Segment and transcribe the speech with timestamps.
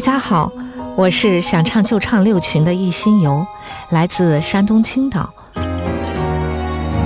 [0.00, 0.50] 大家好，
[0.96, 3.46] 我是想唱就唱六群的一心游，
[3.90, 5.30] 来自山东青岛。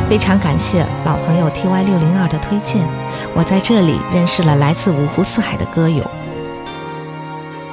[0.08, 2.86] 非常感谢老朋友 TY 六零二的推荐，
[3.34, 6.08] 我在这里认识了来自五湖四海的歌友。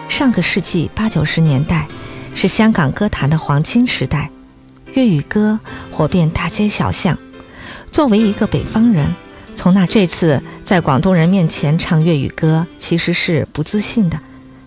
[0.10, 1.88] 上个世纪八九十年代
[2.34, 4.28] 是香港歌坛的黄金时代，
[4.96, 5.60] 粤语歌
[5.92, 7.16] 火遍大街小巷。
[7.92, 9.16] 作为一个北方人，
[9.56, 14.20] 从那这次在广东人面前唱粤语歌，其实是不自信的。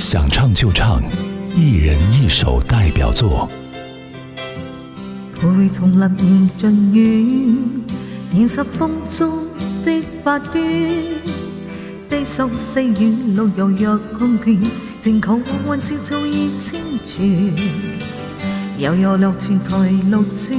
[0.05, 1.01] 想唱就唱，
[1.55, 3.49] 一人一首代表作。
[5.37, 7.55] 陪松林渐雨，
[8.33, 9.33] 染湿风中
[9.85, 10.55] 的发端。
[12.11, 14.59] 低诉细雨路遥若困倦，
[15.01, 17.55] 静求温宵草已清泉。
[18.79, 19.71] 悠悠流泉在
[20.11, 20.59] 六转，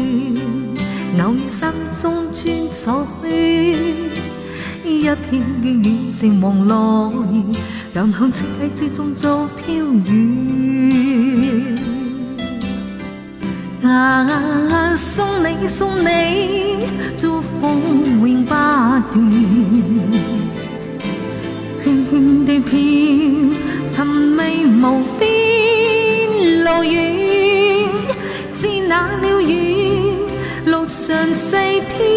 [1.25, 4.22] 偶遇山中转所圈。
[5.03, 5.15] 一片
[5.61, 7.35] 片远静望落日，
[7.93, 10.13] 淡看凄凄之中早飘远。
[13.83, 16.79] 啊，送你送你
[17.17, 17.67] 祝福
[18.25, 19.03] 永不断，
[21.83, 22.69] 轻轻地飘，
[23.91, 25.27] 寻觅无边
[26.63, 27.13] 路远，
[28.55, 29.53] 知哪了远，
[30.67, 31.57] 路上细
[31.89, 32.07] 添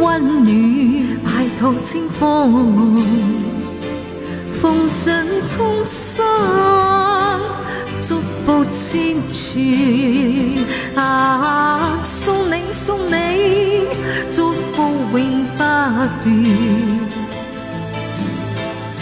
[0.00, 0.73] 温暖。
[1.64, 2.98] 好清风，
[4.52, 6.22] 奉上衷心，
[7.98, 11.98] 祝福千串啊！
[12.02, 13.80] 送你送你，
[14.30, 16.24] 祝福永不断。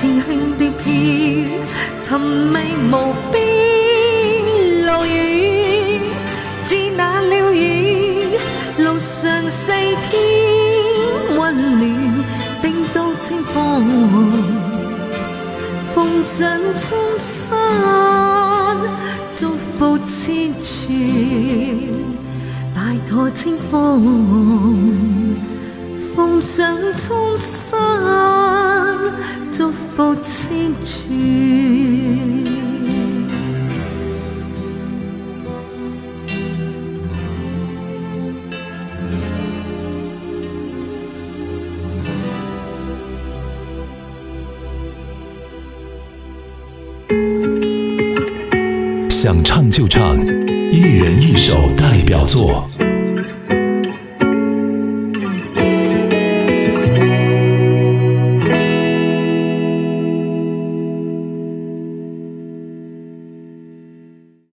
[0.00, 2.58] 轻轻的飘，寻觅
[2.92, 6.00] 无边路远，
[6.64, 8.38] 知那鸟语，
[8.78, 9.72] 路上四
[10.08, 10.21] 天。
[16.04, 17.54] 奉上衷心，
[19.36, 20.92] 祝福千串，
[22.74, 25.36] 拜托清风。
[26.12, 27.76] 奉上衷心，
[29.52, 32.11] 祝福千串。
[49.22, 50.16] 想唱就唱，
[50.72, 52.66] 一人一首代表作。